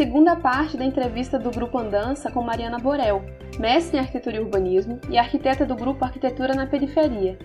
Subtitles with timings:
[0.00, 3.22] Segunda parte da entrevista do Grupo Andança com Mariana Borel,
[3.58, 7.38] mestre em arquitetura e urbanismo e arquiteta do Grupo Arquitetura na Periferia.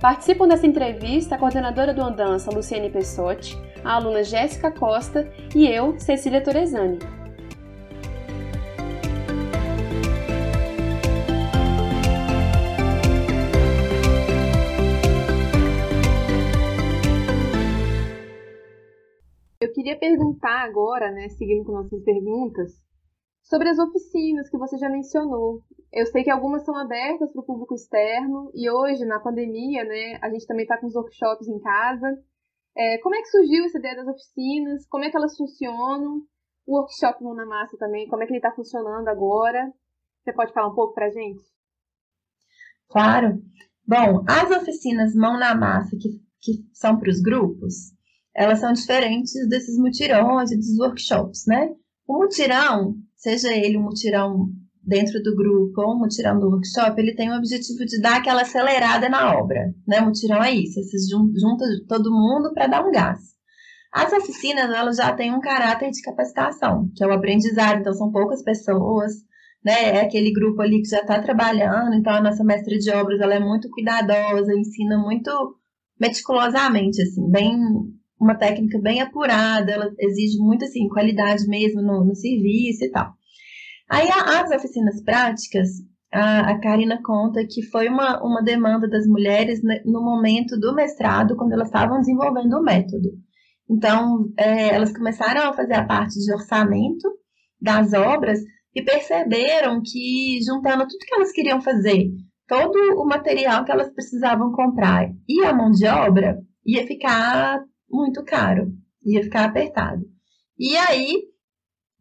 [0.00, 5.98] Participam dessa entrevista a coordenadora do Andança, Luciane Pessotti, a aluna Jéssica Costa e eu,
[5.98, 7.00] Cecília Torezani.
[20.08, 22.72] Perguntar agora, né, seguindo com nossas perguntas,
[23.42, 25.62] sobre as oficinas que você já mencionou.
[25.92, 30.18] Eu sei que algumas são abertas para o público externo e hoje, na pandemia, né,
[30.22, 32.18] a gente também está com os workshops em casa.
[32.76, 34.86] É, como é que surgiu essa ideia das oficinas?
[34.88, 36.22] Como é que elas funcionam?
[36.66, 39.72] O workshop Mão na Massa também, como é que ele está funcionando agora?
[40.22, 41.42] Você pode falar um pouco para a gente?
[42.88, 43.42] Claro.
[43.86, 47.94] Bom, as oficinas Mão na Massa, que, que são para os grupos,
[48.34, 51.70] elas são diferentes desses mutirões e dos workshops, né?
[52.06, 54.48] O mutirão, seja ele um mutirão
[54.82, 58.42] dentro do grupo ou um mutirão do workshop, ele tem o objetivo de dar aquela
[58.42, 60.00] acelerada na obra, né?
[60.00, 63.18] Mutirão é isso, você junta todo mundo para dar um gás.
[63.92, 68.10] As oficinas, elas já têm um caráter de capacitação, que é o aprendizado, então são
[68.10, 69.12] poucas pessoas,
[69.64, 69.96] né?
[69.96, 73.34] É aquele grupo ali que já está trabalhando, então a nossa mestre de obras, ela
[73.34, 75.30] é muito cuidadosa, ensina muito
[76.00, 77.58] meticulosamente, assim, bem
[78.20, 83.12] uma técnica bem apurada, ela exige muito assim, qualidade mesmo no, no serviço e tal.
[83.90, 85.68] Aí as oficinas práticas,
[86.12, 91.36] a, a Karina conta que foi uma, uma demanda das mulheres no momento do mestrado,
[91.36, 93.08] quando elas estavam desenvolvendo o método.
[93.70, 97.08] Então, é, elas começaram a fazer a parte de orçamento
[97.60, 98.40] das obras
[98.74, 102.08] e perceberam que, juntando tudo que elas queriam fazer,
[102.46, 107.60] todo o material que elas precisavam comprar e a mão de obra, ia ficar
[107.90, 108.72] muito caro,
[109.04, 110.04] ia ficar apertado.
[110.58, 111.22] E aí,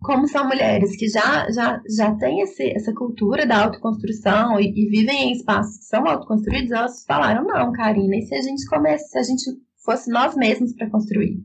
[0.02, 4.90] como são mulheres que já, já, já têm esse, essa cultura da autoconstrução e, e,
[4.90, 9.10] vivem em espaços que são autoconstruídos, elas falaram, não, Karina, e se a gente comece,
[9.10, 9.44] se a gente
[9.84, 11.38] fosse nós mesmos para construir?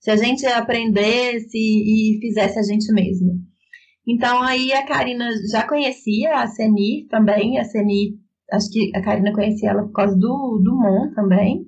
[0.00, 3.32] Se a gente aprendesse e fizesse a gente mesmo?
[4.06, 8.14] Então, aí a Karina já conhecia a Senir também, a Senir,
[8.50, 11.66] acho que a Karina conhecia ela por causa do, do Mon também,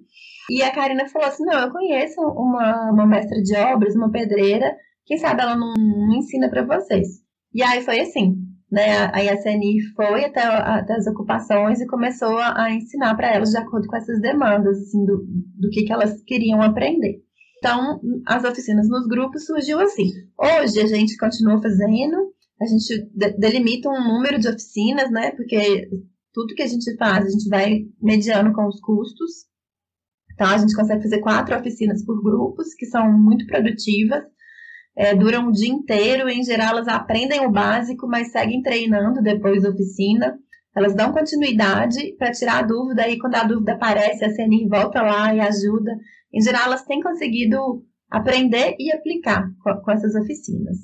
[0.51, 4.75] e a Karina falou assim: não, eu conheço uma, uma mestra de obras, uma pedreira,
[5.05, 7.23] quem sabe ela não, não ensina para vocês.
[7.55, 8.37] E aí foi assim,
[8.71, 9.05] né?
[9.05, 13.59] A CNI foi até, até as ocupações e começou a, a ensinar para elas de
[13.59, 15.27] acordo com essas demandas, assim, do,
[15.59, 17.23] do que, que elas queriam aprender.
[17.59, 20.07] Então, as oficinas nos grupos surgiu assim.
[20.37, 23.09] Hoje a gente continua fazendo, a gente
[23.39, 25.31] delimita um número de oficinas, né?
[25.33, 25.89] Porque
[26.33, 29.47] tudo que a gente faz, a gente vai mediando com os custos.
[30.35, 34.23] Então, a gente consegue fazer quatro oficinas por grupos, que são muito produtivas,
[34.97, 39.23] é, duram o dia inteiro, e, em geral elas aprendem o básico, mas seguem treinando
[39.23, 40.39] depois da oficina.
[40.75, 45.03] Elas dão continuidade para tirar a dúvida, e quando a dúvida aparece, a CNI volta
[45.03, 45.97] lá e ajuda.
[46.33, 50.77] Em geral, elas têm conseguido aprender e aplicar com, com essas oficinas.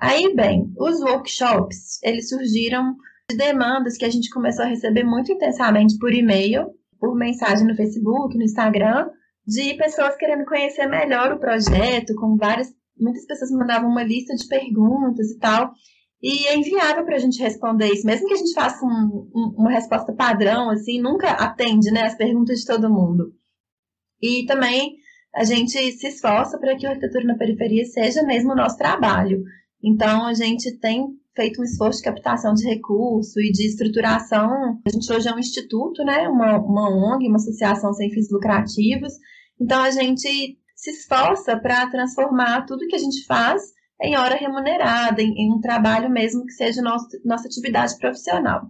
[0.00, 2.96] Aí, bem, os workshops, eles surgiram
[3.30, 6.66] de demandas que a gente começou a receber muito intensamente por e-mail,
[6.98, 9.08] por mensagem no Facebook, no Instagram,
[9.46, 12.68] de pessoas querendo conhecer melhor o projeto, com várias,
[12.98, 15.72] muitas pessoas mandavam uma lista de perguntas e tal,
[16.22, 19.54] e é inviável para a gente responder isso, mesmo que a gente faça um, um,
[19.58, 23.32] uma resposta padrão, assim, nunca atende, né, as perguntas de todo mundo.
[24.20, 24.96] E também
[25.34, 29.42] a gente se esforça para que a arquitetura na periferia seja mesmo o nosso trabalho.
[29.82, 34.80] Então, a gente tem feito um esforço de captação de recurso e de estruturação.
[34.84, 36.26] A gente hoje é um instituto, né?
[36.28, 39.12] Uma, uma ONG, uma associação sem fins lucrativos.
[39.60, 43.62] Então a gente se esforça para transformar tudo que a gente faz
[44.00, 48.62] em hora remunerada, em, em um trabalho mesmo que seja nosso, nossa atividade profissional.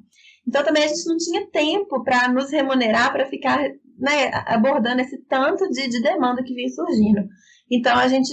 [0.46, 3.58] Então também a gente não tinha tempo para nos remunerar, para ficar
[3.98, 7.26] né, abordando esse tanto de, de demanda que vinha surgindo.
[7.70, 8.30] Então a gente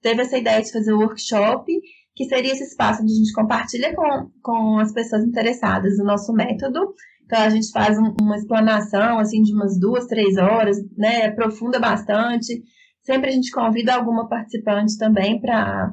[0.00, 1.72] teve essa ideia de fazer o workshop
[2.14, 6.32] que seria esse espaço onde a gente compartilha com, com as pessoas interessadas o nosso
[6.32, 6.94] método.
[7.24, 11.80] Então, a gente faz um, uma explanação, assim, de umas duas, três horas, né, aprofunda
[11.80, 12.62] bastante.
[13.02, 15.92] Sempre a gente convida alguma participante também para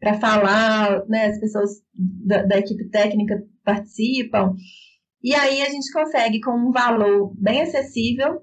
[0.00, 4.54] para falar, né, as pessoas da, da equipe técnica participam.
[5.22, 8.40] E aí a gente consegue, com um valor bem acessível,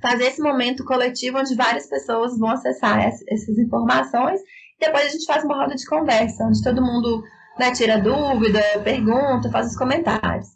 [0.00, 4.40] fazer esse momento coletivo onde várias pessoas vão acessar essas informações
[4.78, 7.22] depois a gente faz uma roda de conversa, onde todo mundo
[7.58, 10.46] né, tira dúvida, pergunta, faz os comentários.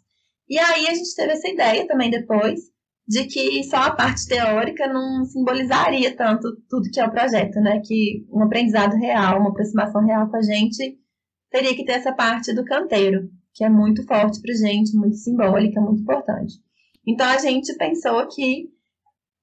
[0.49, 2.59] E aí a gente teve essa ideia também depois
[3.07, 7.81] de que só a parte teórica não simbolizaria tanto tudo que é o projeto, né?
[7.83, 10.97] Que um aprendizado real, uma aproximação real com a gente
[11.51, 15.81] teria que ter essa parte do canteiro, que é muito forte para gente, muito simbólica,
[15.81, 16.55] muito importante.
[17.05, 18.69] Então a gente pensou que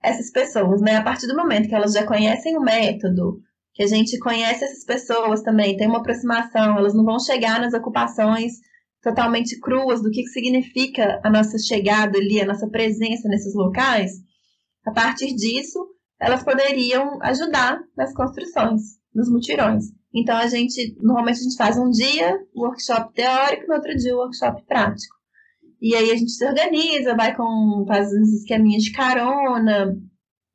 [0.03, 3.43] essas pessoas, né, a partir do momento que elas já conhecem o método,
[3.82, 8.53] a gente conhece essas pessoas também, tem uma aproximação, elas não vão chegar nas ocupações
[9.03, 14.12] totalmente cruas do que significa a nossa chegada ali, a nossa presença nesses locais,
[14.87, 15.79] a partir disso,
[16.21, 19.85] elas poderiam ajudar nas construções, nos mutirões.
[20.15, 24.65] Então, a gente, normalmente a gente faz um dia workshop teórico, no outro dia workshop
[24.67, 25.15] prático.
[25.81, 29.97] E aí a gente se organiza, vai com, faz uns esqueminhas de carona,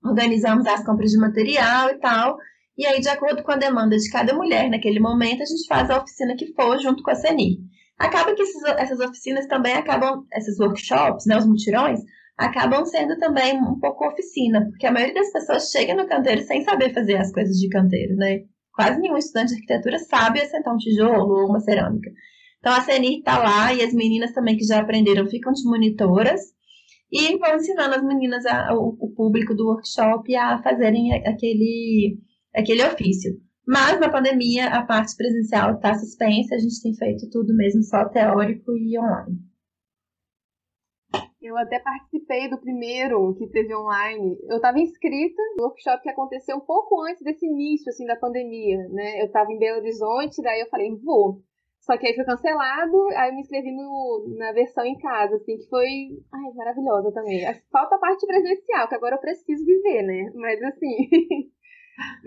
[0.03, 2.37] organizamos as compras de material e tal.
[2.77, 5.89] E aí, de acordo com a demanda de cada mulher naquele momento, a gente faz
[5.89, 7.59] a oficina que for junto com a CENI.
[7.97, 12.01] Acaba que esses, essas oficinas também acabam, esses workshops, né, os mutirões,
[12.37, 16.63] acabam sendo também um pouco oficina, porque a maioria das pessoas chega no canteiro sem
[16.63, 18.41] saber fazer as coisas de canteiro, né?
[18.73, 22.11] Quase nenhum estudante de arquitetura sabe assentar um tijolo ou uma cerâmica.
[22.59, 26.41] Então a CNI está lá e as meninas também que já aprenderam ficam de monitoras
[27.11, 32.17] e vão ensinando as meninas, a, o, o público do workshop a fazerem aquele,
[32.55, 33.31] aquele ofício.
[33.67, 38.07] Mas na pandemia a parte presencial está suspensa, a gente tem feito tudo mesmo só
[38.09, 39.39] teórico e online.
[41.41, 44.37] Eu até participei do primeiro que teve online.
[44.49, 48.77] Eu estava inscrita no workshop que aconteceu um pouco antes desse início assim da pandemia,
[48.89, 49.21] né?
[49.21, 51.43] Eu estava em Belo Horizonte, daí eu falei, vou.
[51.81, 55.55] Só que aí foi cancelado, aí eu me inscrevi no, na versão em casa, assim,
[55.57, 55.85] que foi
[56.33, 57.45] ai, maravilhosa também.
[57.71, 60.31] Falta a parte presencial, que agora eu preciso viver, né?
[60.33, 60.97] Mas assim,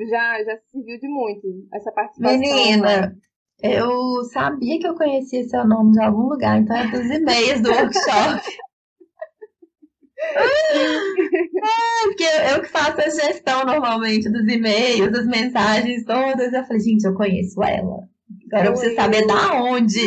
[0.09, 2.39] já, já serviu de muito essa participação.
[2.39, 3.17] Menina,
[3.63, 7.71] eu sabia que eu conhecia seu nome de algum lugar, então é dos e-mails do
[7.71, 8.43] workshop.
[10.19, 10.89] é,
[12.05, 16.53] porque eu que faço a gestão normalmente dos e-mails, das mensagens todas.
[16.53, 18.09] Eu falei, gente, eu conheço ela.
[18.51, 20.01] Agora você saber da onde.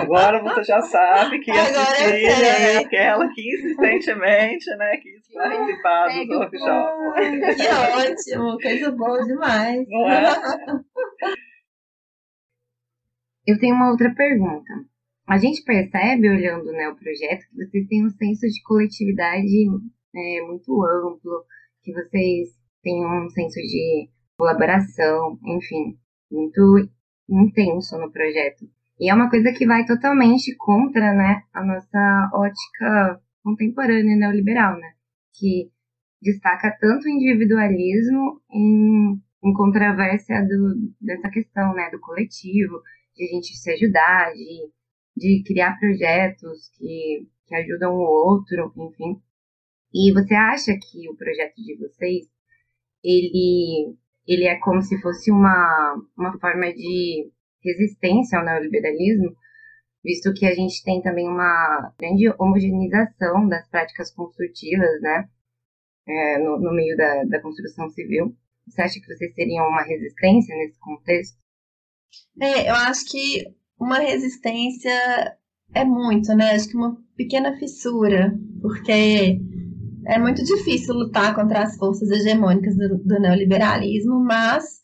[0.00, 6.38] Agora você já sabe que a Cecília é aquela que insistentemente né, quis participar do
[6.38, 7.56] workshop.
[7.56, 9.86] Que ótimo, coisa boa demais.
[9.88, 10.22] Não é?
[13.46, 14.72] Eu tenho uma outra pergunta.
[15.28, 19.66] A gente percebe, olhando né, o projeto, que vocês têm um senso de coletividade
[20.14, 21.44] é, muito amplo,
[21.82, 22.48] que vocês
[22.82, 25.96] têm um senso de colaboração, enfim,
[26.30, 26.88] muito
[27.28, 28.68] intenso no projeto.
[28.98, 34.92] E é uma coisa que vai totalmente contra, né, a nossa ótica contemporânea neoliberal, né,
[35.38, 35.70] que
[36.20, 42.80] destaca tanto o individualismo em, em controvérsia do, dessa questão, né, do coletivo,
[43.14, 44.70] de a gente se ajudar, de,
[45.16, 49.20] de criar projetos que, que ajudam o outro, enfim.
[49.94, 52.26] E você acha que o projeto de vocês,
[53.04, 53.96] ele
[54.26, 57.30] ele é como se fosse uma, uma forma de
[57.62, 59.36] resistência ao neoliberalismo,
[60.06, 65.28] visto que a gente tem também uma grande homogeneização das práticas construtivas, né,
[66.08, 68.32] é, no, no, meio da, da construção civil.
[68.68, 71.36] Você acha que vocês teriam uma resistência nesse contexto?
[72.40, 73.44] É, eu acho que
[73.78, 75.36] uma resistência
[75.74, 76.52] é muito, né?
[76.52, 78.32] Acho que uma pequena fissura,
[78.62, 79.40] porque
[80.06, 84.80] é muito difícil lutar contra as forças hegemônicas do, do neoliberalismo, mas,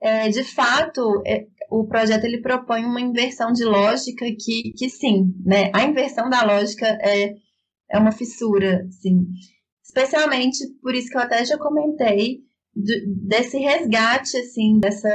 [0.00, 5.34] é, de fato, é, o projeto ele propõe uma inversão de lógica que, que sim,
[5.44, 5.70] né?
[5.74, 7.34] A inversão da lógica é,
[7.90, 9.26] é uma fissura, sim.
[9.84, 12.40] Especialmente por isso que eu até já comentei
[12.74, 15.08] de, desse resgate, assim, dessa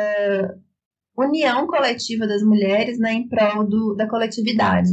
[1.18, 4.92] união coletiva das mulheres né, em prol do, da coletividade.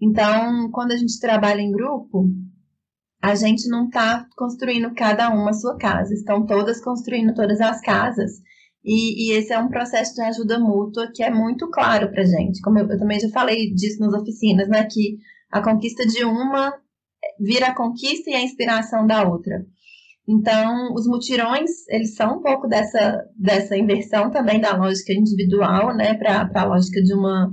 [0.00, 2.28] Então, quando a gente trabalha em grupo,
[3.22, 7.80] a gente não está construindo cada uma a sua casa, estão todas construindo todas as
[7.80, 8.32] casas.
[8.84, 12.60] E, e, esse é um processo de ajuda mútua que é muito claro para gente.
[12.60, 14.84] Como eu, eu, também já falei disso nas oficinas, né?
[14.90, 15.18] Que
[15.50, 16.72] a conquista de uma
[17.38, 19.64] vira a conquista e a inspiração da outra.
[20.28, 26.14] Então, os mutirões, eles são um pouco dessa, dessa inversão também da lógica individual, né?
[26.14, 27.52] Para a lógica de uma.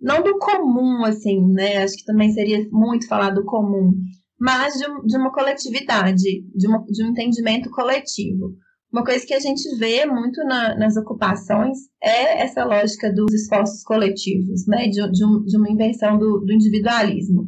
[0.00, 1.78] Não do comum, assim, né?
[1.78, 3.92] Acho que também seria muito falar do comum,
[4.38, 6.22] mas de, de uma coletividade,
[6.54, 8.54] de, uma, de um entendimento coletivo.
[8.92, 13.82] Uma coisa que a gente vê muito na, nas ocupações é essa lógica dos esforços
[13.82, 14.88] coletivos, né?
[14.88, 17.46] de, de, um, de uma inversão do, do individualismo.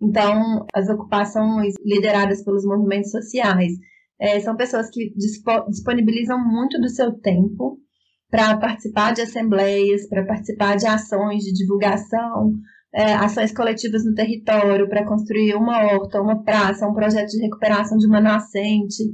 [0.00, 3.72] Então, as ocupações lideradas pelos movimentos sociais
[4.20, 5.12] é, são pessoas que
[5.68, 7.78] disponibilizam muito do seu tempo
[8.30, 12.52] para participar de assembleias, para participar de ações de divulgação,
[12.94, 17.96] é, ações coletivas no território para construir uma horta, uma praça, um projeto de recuperação
[17.98, 19.04] de uma nascente.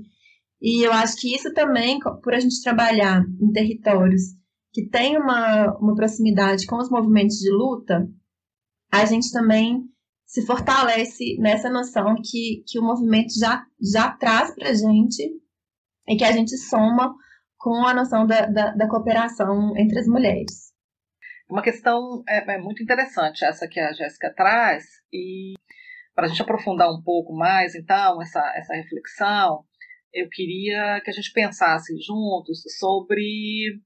[0.63, 4.23] E eu acho que isso também, por a gente trabalhar em territórios
[4.73, 8.09] que têm uma, uma proximidade com os movimentos de luta,
[8.91, 9.83] a gente também
[10.25, 15.23] se fortalece nessa noção que, que o movimento já, já traz para a gente
[16.09, 17.13] e que a gente soma
[17.59, 20.73] com a noção da, da, da cooperação entre as mulheres.
[21.51, 25.55] Uma questão é, é muito interessante essa que a Jéssica traz, e
[26.15, 29.65] para a gente aprofundar um pouco mais, então, essa, essa reflexão,
[30.13, 33.81] eu queria que a gente pensasse juntos sobre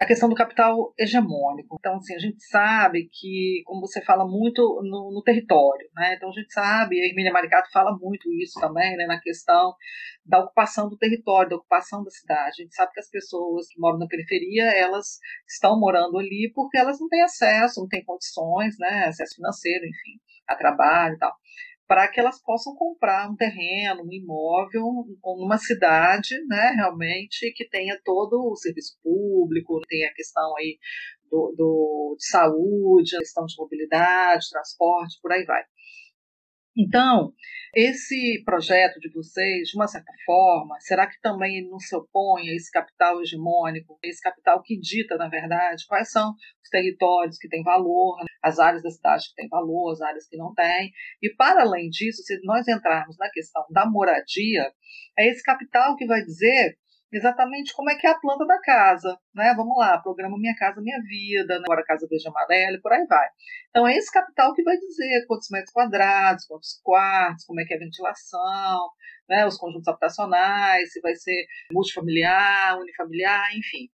[0.00, 1.76] a questão do capital hegemônico.
[1.78, 6.14] Então, assim, a gente sabe que, como você fala muito no, no território, né?
[6.14, 9.74] Então, a gente sabe, a Emília Maricato fala muito isso também, né, na questão
[10.24, 12.62] da ocupação do território, da ocupação da cidade.
[12.62, 16.78] A gente sabe que as pessoas que moram na periferia, elas estão morando ali porque
[16.78, 20.18] elas não têm acesso, não têm condições, né, acesso financeiro, enfim,
[20.48, 21.36] a trabalho e tal
[21.90, 24.84] para que elas possam comprar um terreno, um imóvel,
[25.24, 30.78] numa cidade, né, realmente, que tenha todo o serviço público, tem a questão aí
[31.28, 35.64] do, do, de saúde, a questão de mobilidade, transporte, por aí vai.
[36.76, 37.32] Então,
[37.74, 42.54] esse projeto de vocês, de uma certa forma, será que também não se opõe a
[42.54, 47.62] esse capital hegemônico, esse capital que dita, na verdade, quais são os territórios que têm
[47.62, 50.92] valor, as áreas da cidade que têm valor, as áreas que não têm?
[51.20, 54.72] E, para além disso, se nós entrarmos na questão da moradia,
[55.18, 56.78] é esse capital que vai dizer
[57.12, 59.52] exatamente como é que é a planta da casa, né?
[59.56, 61.64] Vamos lá, programa Minha Casa Minha Vida, né?
[61.64, 63.26] agora Casa Verde Amarela e por aí vai.
[63.70, 67.74] Então é esse capital que vai dizer quantos metros quadrados, quantos quartos, como é que
[67.74, 68.90] é a ventilação,
[69.28, 69.46] né?
[69.46, 73.88] os conjuntos habitacionais, se vai ser multifamiliar, unifamiliar, enfim.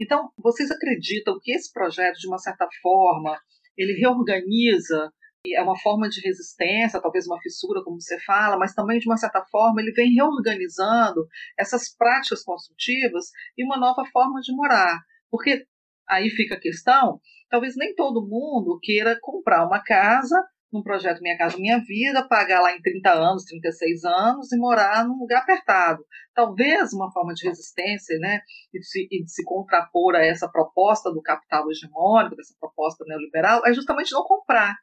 [0.00, 3.38] Então, vocês acreditam que esse projeto, de uma certa forma,
[3.76, 5.12] ele reorganiza
[5.46, 9.16] é uma forma de resistência, talvez uma fissura, como você fala, mas também, de uma
[9.16, 11.26] certa forma, ele vem reorganizando
[11.58, 13.26] essas práticas construtivas
[13.56, 14.98] e uma nova forma de morar.
[15.30, 15.64] Porque
[16.08, 20.36] aí fica a questão: talvez nem todo mundo queira comprar uma casa
[20.72, 25.06] num projeto Minha Casa Minha Vida, pagar lá em 30 anos, 36 anos e morar
[25.06, 26.04] num lugar apertado.
[26.34, 28.40] Talvez uma forma de resistência né,
[28.74, 33.02] e, de se, e de se contrapor a essa proposta do capital hegemônico, dessa proposta
[33.06, 34.76] neoliberal, é justamente não comprar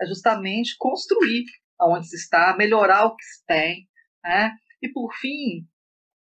[0.00, 1.44] é justamente construir
[1.78, 3.88] aonde se está, melhorar o que se tem,
[4.22, 4.52] né?
[4.82, 5.66] E por fim,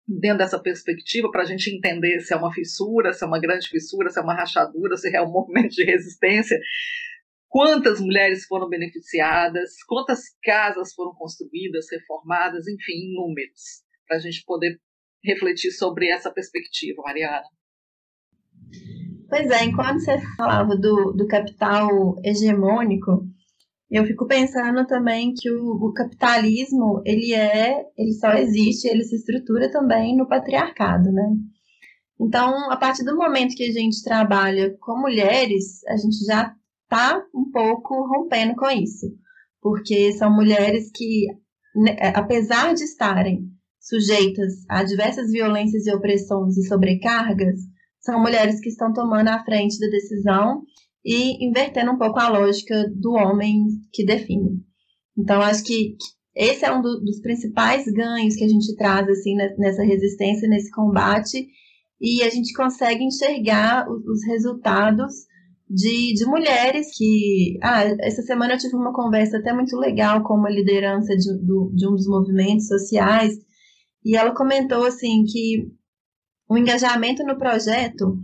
[0.08, 3.68] dentro dessa perspectiva, para a gente entender se é uma fissura, se é uma grande
[3.68, 6.60] fissura, se é uma rachadura, se é um movimento de resistência,
[7.48, 14.80] quantas mulheres foram beneficiadas, quantas casas foram construídas, reformadas, enfim, números, para a gente poder
[15.24, 17.46] refletir sobre essa perspectiva, Mariana.
[19.28, 23.28] Pois é, enquanto você falava do, do capital hegemônico,
[23.90, 29.16] eu fico pensando também que o, o, capitalismo, ele é, ele só existe, ele se
[29.16, 31.28] estrutura também no patriarcado, né?
[32.22, 36.54] Então, a partir do momento que a gente trabalha com mulheres, a gente já
[36.84, 39.08] está um pouco rompendo com isso,
[39.62, 41.26] porque são mulheres que,
[41.76, 47.62] né, apesar de estarem sujeitas a diversas violências e opressões e sobrecargas,
[48.00, 50.64] são mulheres que estão tomando a frente da decisão
[51.04, 54.62] e invertendo um pouco a lógica do homem que define.
[55.18, 55.96] Então, acho que
[56.36, 60.72] esse é um do, dos principais ganhos que a gente traz assim nessa resistência, nesse
[60.72, 61.48] combate,
[62.00, 65.14] e a gente consegue enxergar os, os resultados
[65.70, 67.58] de, de, mulheres que.
[67.62, 71.72] Ah, essa semana eu tive uma conversa até muito legal com uma liderança de, do,
[71.76, 73.34] de um dos movimentos sociais,
[74.04, 75.68] e ela comentou assim que
[76.50, 78.18] o engajamento no projeto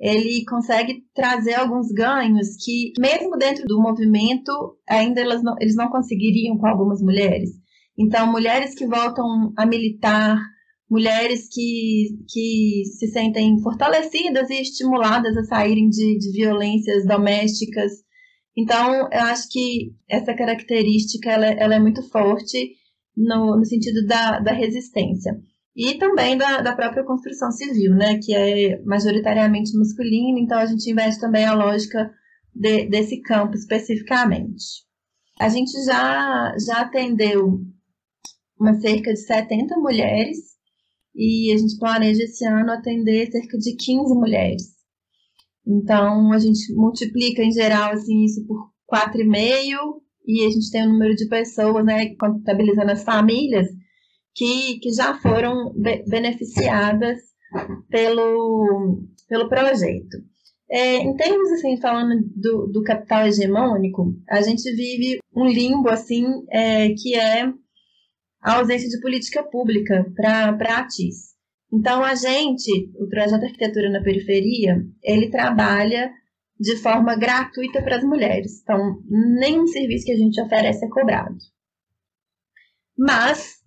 [0.00, 5.90] ele consegue trazer alguns ganhos que, mesmo dentro do movimento, ainda elas não, eles não
[5.90, 7.50] conseguiriam com algumas mulheres.
[7.98, 10.38] Então, mulheres que voltam a militar,
[10.90, 17.92] mulheres que, que se sentem fortalecidas e estimuladas a saírem de, de violências domésticas.
[18.56, 22.70] Então, eu acho que essa característica ela, ela é muito forte
[23.14, 25.38] no, no sentido da, da resistência
[25.82, 30.90] e também da, da própria construção civil, né, que é majoritariamente masculina, então a gente
[30.90, 32.12] investe também a lógica
[32.54, 34.84] de, desse campo especificamente.
[35.40, 37.62] A gente já, já atendeu
[38.60, 40.36] uma cerca de 70 mulheres
[41.16, 44.62] e a gente planeja esse ano atender cerca de 15 mulheres.
[45.66, 50.92] Então a gente multiplica em geral assim isso por 4,5 e a gente tem um
[50.92, 53.66] número de pessoas, né, contabilizando as famílias,
[54.34, 57.18] que, que já foram be beneficiadas
[57.88, 60.18] pelo, pelo projeto.
[60.70, 66.24] É, em termos, assim, falando do, do capital hegemônico, a gente vive um limbo, assim,
[66.48, 67.52] é, que é
[68.40, 71.30] a ausência de política pública para ATIS.
[71.72, 76.12] Então, a gente, o Projeto Arquitetura na Periferia, ele trabalha
[76.58, 78.60] de forma gratuita para as mulheres.
[78.62, 81.36] Então, nenhum serviço que a gente oferece é cobrado.
[82.98, 83.59] Mas,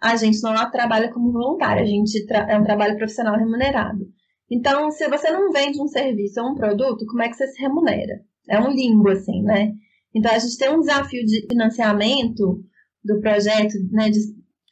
[0.00, 4.06] a gente não trabalha como voluntária, a gente é um trabalho profissional remunerado.
[4.50, 7.60] Então, se você não vende um serviço ou um produto, como é que você se
[7.60, 8.20] remunera?
[8.48, 9.72] É um limbo, assim, né?
[10.14, 12.64] Então, a gente tem um desafio de financiamento
[13.04, 14.18] do projeto, né, de,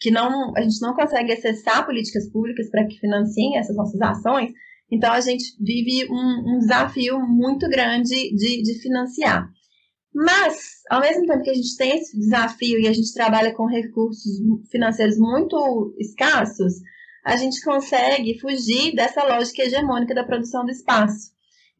[0.00, 4.50] que não, a gente não consegue acessar políticas públicas para que financiem essas nossas ações,
[4.90, 9.49] então a gente vive um, um desafio muito grande de, de financiar.
[10.21, 13.67] Mas, ao mesmo tempo que a gente tem esse desafio e a gente trabalha com
[13.67, 14.25] recursos
[14.69, 16.73] financeiros muito escassos,
[17.25, 21.31] a gente consegue fugir dessa lógica hegemônica da produção do espaço.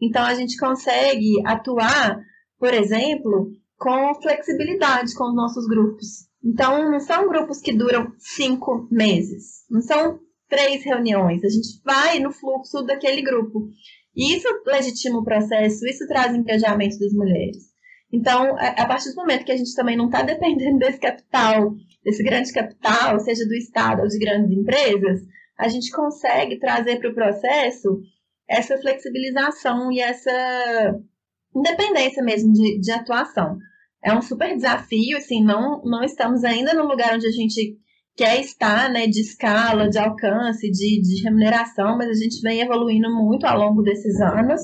[0.01, 2.21] Então, a gente consegue atuar,
[2.61, 6.29] por exemplo, com flexibilidade com os nossos grupos.
[6.45, 12.21] Então, não são grupos que duram cinco meses, não são três reuniões, a gente vai
[12.21, 13.69] no fluxo daquele grupo.
[14.15, 17.68] E isso legitima o processo, isso traz engajamento das mulheres.
[18.13, 22.23] Então, a partir do momento que a gente também não está dependendo desse capital, desse
[22.23, 25.21] grande capital, seja do Estado ou de grandes empresas,
[25.59, 28.01] a gente consegue trazer para o processo
[28.49, 30.99] essa flexibilização e essa
[31.55, 33.59] independência mesmo de, de atuação
[34.03, 37.77] é um super desafio, assim, não, não estamos ainda no lugar onde a gente
[38.17, 43.11] quer estar, né, de escala, de alcance, de, de remuneração, mas a gente vem evoluindo
[43.11, 44.61] muito ao longo desses anos.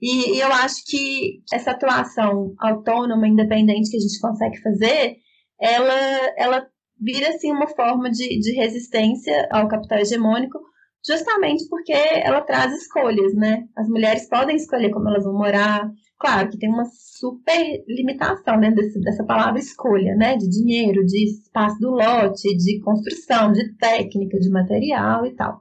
[0.00, 5.16] E, eu acho que essa atuação autônoma, independente que a gente consegue fazer,
[5.60, 5.94] ela,
[6.36, 6.66] ela
[7.00, 10.58] vira assim uma forma de, de resistência ao capital hegemônico,
[11.06, 13.64] justamente porque ela traz escolhas, né?
[13.76, 18.82] As mulheres podem escolher como elas vão morar, Claro que tem uma super limitação dentro
[18.82, 20.36] desse, dessa palavra escolha, né?
[20.36, 25.60] De dinheiro, de espaço do lote, de construção, de técnica, de material e tal.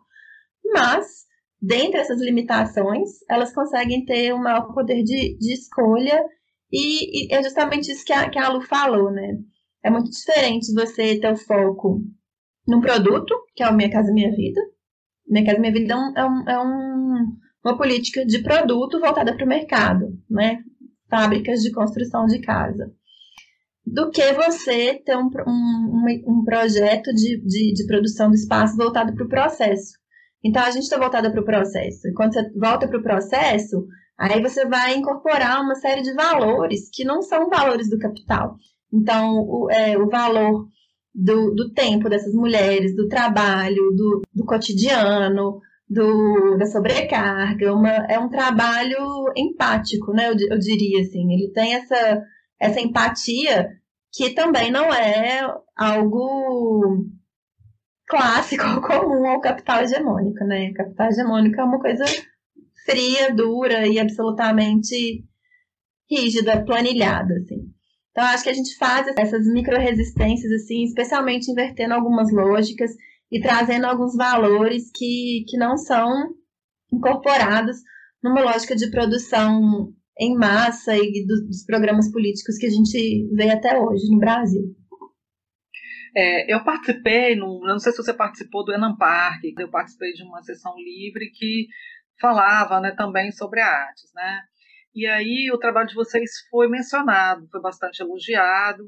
[0.73, 1.26] Mas,
[1.61, 6.23] dentre essas limitações, elas conseguem ter um maior poder de, de escolha
[6.71, 9.37] e, e, é justamente isso que a, que a Lu falou, né?
[9.83, 12.01] É muito diferente você ter o foco
[12.67, 14.59] num produto, que é o Minha Casa Minha Vida.
[15.27, 19.35] Minha Casa Minha Vida é um, é um, é um uma política de produto voltada
[19.35, 20.63] para o mercado, né?
[21.09, 22.93] Fábricas de construção de casa.
[23.85, 29.13] Do que você ter um, um, um projeto de, de, de, produção de espaço voltado
[29.13, 29.93] para o processo.
[30.43, 32.07] Então, a gente está voltada para o processo.
[32.07, 33.85] E quando você volta para o processo,
[34.17, 38.55] aí você vai incorporar uma série de valores que não são valores do capital.
[38.93, 40.67] Então, o, é, o valor
[41.13, 48.19] do, do tempo dessas mulheres, do trabalho, do, do cotidiano, do, da sobrecarga, uma, é
[48.19, 50.29] um trabalho empático, né?
[50.29, 51.33] Eu, eu diria assim.
[51.33, 52.21] Ele tem essa,
[52.59, 53.69] essa empatia
[54.13, 55.41] que também não é
[55.75, 57.05] algo
[58.07, 60.71] clássico comum ao capital hegemônico, né?
[60.73, 62.05] Capital hegemônico é uma coisa
[62.85, 65.25] fria, dura e absolutamente
[66.09, 67.69] rígida, planilhada, assim.
[68.11, 72.91] Então, acho que a gente faz essas micro-resistências, assim, especialmente invertendo algumas lógicas
[73.31, 76.09] e trazendo alguns valores que, que não são
[76.91, 77.77] incorporados
[78.23, 83.51] numa lógica de produção em massa e do, dos programas políticos que a gente vê
[83.51, 84.75] até hoje no Brasil.
[86.19, 90.23] É, eu participei, no, não sei se você participou do Enam Park, eu participei de
[90.23, 91.67] uma sessão livre que
[92.19, 94.41] falava né, também sobre artes, né?
[94.95, 98.83] E aí o trabalho de vocês foi mencionado, foi bastante elogiado,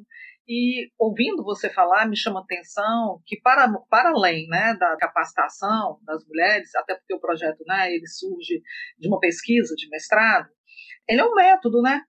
[0.47, 5.99] e ouvindo você falar, me chama a atenção que, para, para além né, da capacitação
[6.05, 8.59] das mulheres, até porque o projeto né, ele surge
[8.97, 10.49] de uma pesquisa de mestrado,
[11.07, 12.01] ele é um método, né?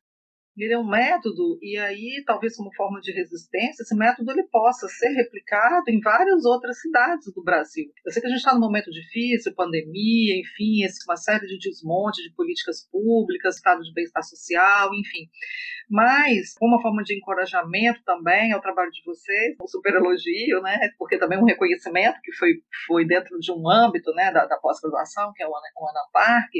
[0.64, 4.86] Ele é um método, e aí, talvez como forma de resistência, esse método ele possa
[4.88, 7.86] ser replicado em várias outras cidades do Brasil.
[8.04, 12.22] Eu sei que a gente está num momento difícil, pandemia, enfim, uma série de desmonte
[12.22, 15.28] de políticas públicas, estado de bem-estar social, enfim
[15.90, 20.78] mas uma forma de encorajamento também ao trabalho de vocês, um super elogio, né?
[20.96, 25.32] Porque também um reconhecimento que foi, foi dentro de um âmbito, né, da, da pós-graduação,
[25.34, 26.52] que é o, o Anapark,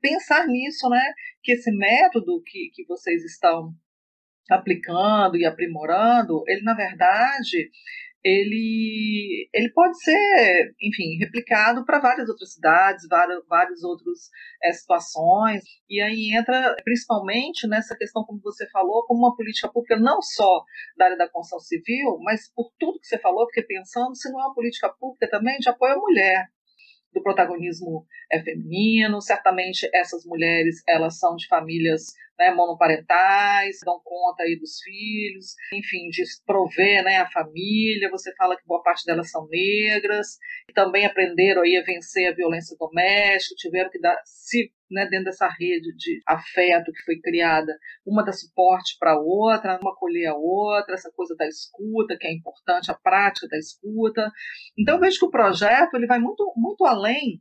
[0.00, 1.02] pensar nisso, né?
[1.42, 3.72] Que esse método que, que vocês estão
[4.50, 7.70] aplicando e aprimorando, ele na verdade
[8.24, 14.30] ele, ele pode ser, enfim, replicado para várias outras cidades, várias, várias outras
[14.62, 19.98] é, situações, e aí entra principalmente nessa questão, como você falou, como uma política pública
[19.98, 20.64] não só
[20.96, 24.40] da área da construção civil, mas por tudo que você falou, porque pensando se não
[24.40, 26.48] é uma política pública também de apoio à mulher.
[27.12, 29.20] Do protagonismo é, feminino.
[29.20, 36.08] Certamente essas mulheres elas são de famílias né, monoparentais, dão conta aí dos filhos, enfim,
[36.08, 38.10] de prover né, a família.
[38.10, 40.38] Você fala que boa parte delas são negras,
[40.74, 45.48] também aprenderam aí a vencer a violência doméstica, tiveram que dar, se né, dentro dessa
[45.48, 50.94] rede de afeto que foi criada, uma dá suporte para outra, uma acolher a outra,
[50.94, 54.30] essa coisa da escuta, que é importante, a prática da escuta.
[54.78, 57.40] Então, eu vejo que o projeto ele vai muito, muito além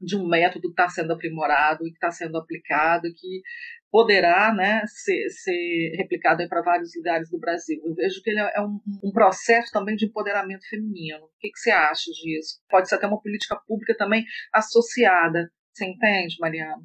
[0.00, 3.42] de um método que está sendo aprimorado e que está sendo aplicado, que
[3.90, 7.80] poderá né, ser, ser replicado para vários lugares do Brasil.
[7.84, 11.24] Eu vejo que ele é um, um processo também de empoderamento feminino.
[11.24, 12.60] O que, que, você acha disso?
[12.68, 15.50] Pode ser até uma política pública também associada.
[15.72, 16.82] Você entende, Mariana?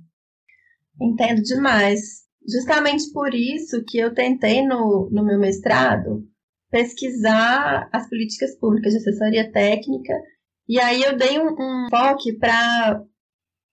[1.02, 2.26] Entendo demais.
[2.48, 6.24] Justamente por isso que eu tentei no, no meu mestrado
[6.70, 10.14] pesquisar as políticas públicas de assessoria técnica
[10.68, 13.02] e aí eu dei um, um foco para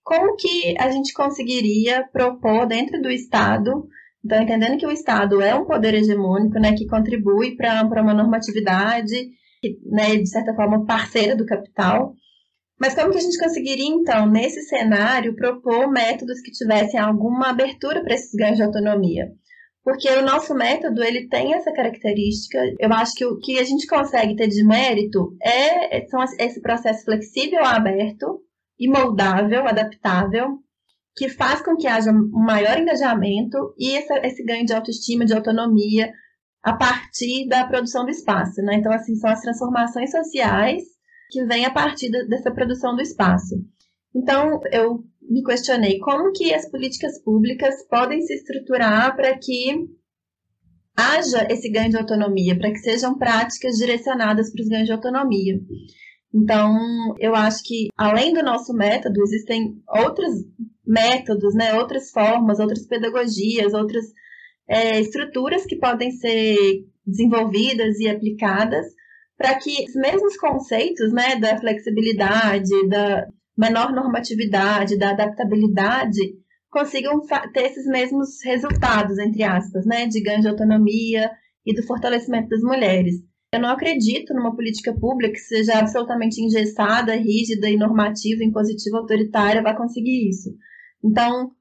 [0.03, 3.87] como que a gente conseguiria propor dentro do Estado,
[4.23, 9.29] então entendendo que o Estado é um poder hegemônico, né, que contribui para uma normatividade,
[9.85, 12.13] né, de certa forma parceira do capital,
[12.83, 18.03] mas como que a gente conseguiria, então, nesse cenário, propor métodos que tivessem alguma abertura
[18.03, 19.31] para esses ganhos de autonomia?
[19.85, 22.59] Porque o nosso método, ele tem essa característica.
[22.77, 27.05] Eu acho que o que a gente consegue ter de mérito é são esse processo
[27.05, 28.41] flexível, aberto
[28.77, 30.57] e moldável, adaptável,
[31.15, 35.33] que faz com que haja um maior engajamento e essa, esse ganho de autoestima, de
[35.33, 36.11] autonomia,
[36.61, 38.61] a partir da produção do espaço.
[38.61, 38.75] Né?
[38.75, 40.83] Então, assim, são as transformações sociais
[41.33, 43.55] que vêm a partir dessa produção do espaço.
[44.15, 49.87] Então, eu me questionei como que as políticas públicas podem se estruturar para que
[50.95, 55.59] haja esse ganho de autonomia, para que sejam práticas direcionadas para os ganhos de autonomia.
[56.31, 56.77] Então,
[57.17, 60.31] eu acho que além do nosso método, existem outros
[60.85, 64.05] métodos, né, outras formas, outras pedagogias, outras
[64.67, 68.85] é, estruturas que podem ser desenvolvidas e aplicadas
[69.43, 73.27] para que os mesmos conceitos né, da flexibilidade, da
[73.57, 76.21] menor normatividade, da adaptabilidade,
[76.69, 77.19] consigam
[77.51, 81.29] ter esses mesmos resultados, entre aspas, né, de ganho de autonomia
[81.65, 83.15] e do fortalecimento das mulheres.
[83.53, 89.61] Eu não acredito numa política pública que seja absolutamente engessada, rígida e normativa, impositiva, autoritária,
[89.61, 90.51] vai conseguir isso.
[91.03, 91.51] Então,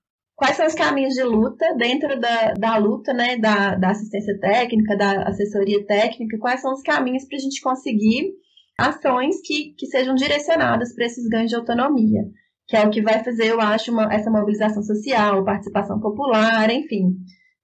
[0.42, 4.96] quais são os caminhos de luta dentro da, da luta, né, da, da assistência técnica,
[4.96, 8.32] da assessoria técnica, quais são os caminhos para a gente conseguir
[8.76, 12.22] ações que, que sejam direcionadas para esses ganhos de autonomia,
[12.66, 17.14] que é o que vai fazer, eu acho, uma, essa mobilização social, participação popular, enfim,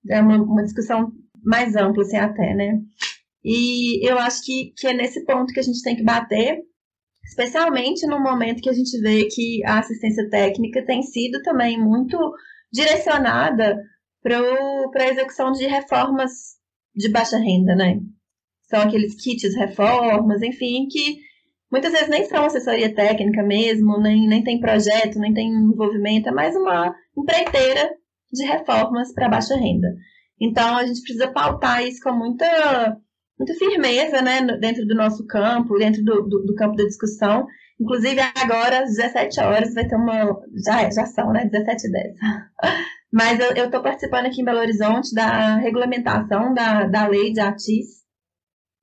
[0.09, 1.11] é uma, uma discussão
[1.45, 2.79] mais ampla, assim, até, né?
[3.45, 6.61] E eu acho que, que é nesse ponto que a gente tem que bater,
[7.25, 12.17] especialmente no momento que a gente vê que a assistência técnica tem sido também muito
[12.73, 13.79] direcionada
[14.23, 16.59] para a execução de reformas
[16.95, 18.01] de baixa renda, né?
[18.69, 21.19] são aqueles kits reformas, enfim, que
[21.73, 26.33] muitas vezes nem são assessoria técnica mesmo, nem, nem tem projeto, nem tem envolvimento, é
[26.33, 27.91] mais uma empreiteira
[28.31, 29.89] de reformas para baixa renda.
[30.41, 32.97] Então, a gente precisa pautar isso com muita,
[33.39, 37.47] muita firmeza, né, dentro do nosso campo, dentro do, do, do campo da discussão.
[37.81, 40.41] Inclusive, agora, às 17 horas, vai ter uma.
[40.65, 41.45] Já, já são, né?
[41.45, 42.15] 17 e 10.
[43.13, 47.99] Mas eu estou participando aqui em Belo Horizonte da regulamentação da, da lei de ATIS,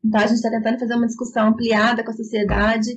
[0.05, 2.91] então, a gente está tentando fazer uma discussão ampliada com a sociedade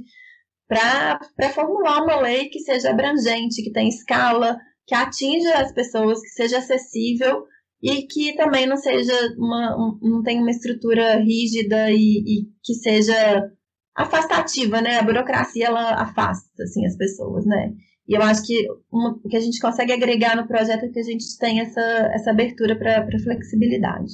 [0.69, 6.29] para formular uma lei que seja abrangente, que tenha escala, que atinja as pessoas, que
[6.29, 7.45] seja acessível
[7.83, 12.75] e que também não seja uma, um, não tenha uma estrutura rígida e, e, que
[12.75, 13.51] seja
[13.99, 14.99] afastativa, né?
[14.99, 17.73] A burocracia ela afasta assim as pessoas, né?
[18.07, 21.01] E eu acho que uma, o que a gente consegue agregar no projeto é que
[21.01, 21.81] a gente tem essa,
[22.15, 24.13] essa abertura para flexibilidade.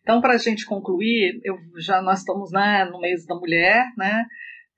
[0.00, 4.24] Então, para a gente concluir, eu, já nós estamos né, no mês da mulher, né?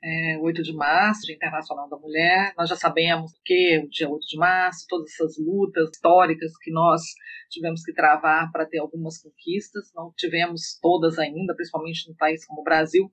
[0.03, 2.55] É, 8 de março, Dia Internacional da Mulher.
[2.57, 7.03] Nós já sabemos que o dia 8 de março, todas essas lutas históricas que nós
[7.51, 9.91] tivemos que travar para ter algumas conquistas.
[9.95, 13.11] Não tivemos todas ainda, principalmente no país como o Brasil.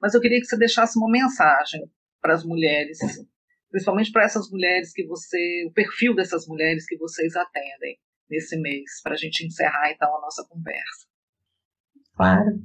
[0.00, 1.80] Mas eu queria que você deixasse uma mensagem
[2.20, 2.98] para as mulheres,
[3.70, 9.00] principalmente para essas mulheres que você, o perfil dessas mulheres que vocês atendem nesse mês,
[9.02, 11.06] para a gente encerrar então a nossa conversa.
[12.14, 12.58] Claro.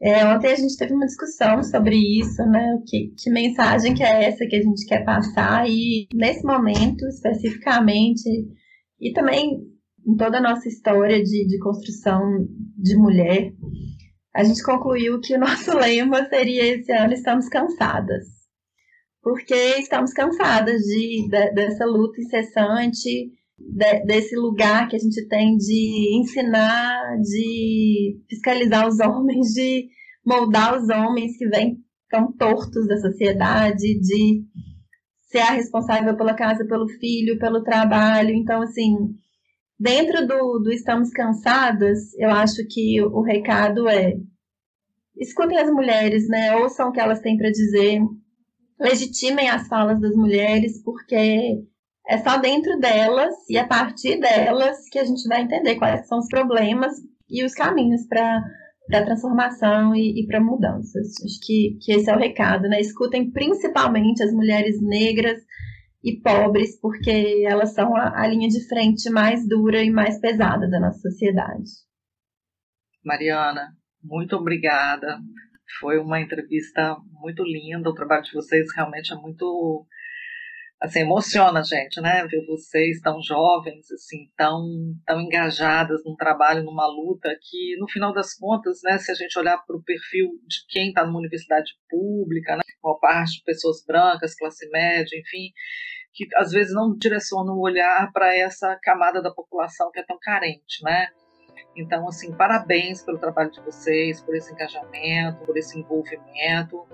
[0.00, 2.80] É, ontem a gente teve uma discussão sobre isso, né?
[2.86, 8.28] Que, que mensagem que é essa que a gente quer passar e nesse momento especificamente
[9.00, 9.60] e também
[10.06, 12.20] em toda a nossa história de, de construção
[12.76, 13.52] de mulher,
[14.34, 18.24] a gente concluiu que o nosso lema seria esse ano estamos cansadas.
[19.20, 25.56] porque estamos cansadas de, de dessa luta incessante, de, desse lugar que a gente tem
[25.56, 29.88] de ensinar, de fiscalizar os homens, de
[30.24, 34.44] moldar os homens que vêm tão tortos da sociedade, de
[35.22, 38.30] ser a responsável pela casa, pelo filho, pelo trabalho.
[38.30, 38.96] Então, assim,
[39.78, 44.14] dentro do, do Estamos Cansadas, eu acho que o, o recado é
[45.16, 46.56] escutem as mulheres, né?
[46.56, 48.00] Ouçam o que elas têm para dizer,
[48.80, 51.62] legitimem as falas das mulheres, porque
[52.08, 56.18] é só dentro delas e a partir delas que a gente vai entender quais são
[56.18, 56.94] os problemas
[57.28, 58.42] e os caminhos para
[58.88, 61.08] para transformação e, e para mudanças.
[61.22, 62.80] Acho que, que esse é o recado, né?
[62.80, 65.38] Escutem principalmente as mulheres negras
[66.02, 70.66] e pobres, porque elas são a, a linha de frente mais dura e mais pesada
[70.66, 71.70] da nossa sociedade.
[73.04, 75.18] Mariana, muito obrigada.
[75.78, 77.90] Foi uma entrevista muito linda.
[77.90, 79.86] O trabalho de vocês realmente é muito
[80.80, 82.26] assim, emociona a gente, né?
[82.26, 84.62] Ver vocês tão jovens, assim, tão,
[85.04, 89.38] tão engajadas num trabalho, numa luta, que no final das contas, né, se a gente
[89.38, 93.84] olhar para o perfil de quem está numa universidade pública, né, uma parte de pessoas
[93.84, 95.52] brancas, classe média, enfim,
[96.12, 100.18] que às vezes não direcionam o olhar para essa camada da população que é tão
[100.20, 101.08] carente, né?
[101.78, 106.84] Então, assim, parabéns pelo trabalho de vocês, por esse engajamento, por esse envolvimento.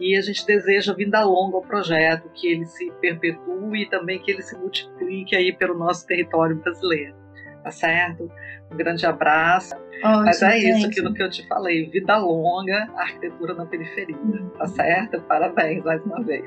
[0.00, 4.30] E a gente deseja vida longa ao projeto, que ele se perpetue e também que
[4.30, 7.14] ele se multiplique aí pelo nosso território brasileiro.
[7.62, 8.30] Tá certo?
[8.72, 9.74] Um grande abraço.
[10.02, 14.16] Ótimo, Mas é isso, aquilo que eu te falei, vida longa, arquitetura na periferia.
[14.58, 15.20] Tá certo?
[15.22, 16.44] Parabéns mais uma vez.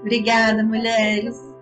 [0.00, 1.53] Obrigada, mulheres.